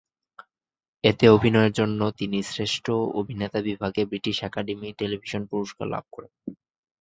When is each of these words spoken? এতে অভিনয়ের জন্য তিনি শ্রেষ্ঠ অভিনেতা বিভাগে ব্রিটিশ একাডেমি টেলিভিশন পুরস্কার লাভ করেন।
এতে 1.03 1.25
অভিনয়ের 1.29 1.73
জন্য 1.73 1.99
তিনি 2.19 2.37
শ্রেষ্ঠ 2.45 2.85
অভিনেতা 3.19 3.59
বিভাগে 3.61 4.01
ব্রিটিশ 4.05 4.37
একাডেমি 4.43 4.89
টেলিভিশন 4.99 5.41
পুরস্কার 5.51 5.85
লাভ 5.87 6.05
করেন। 6.11 6.31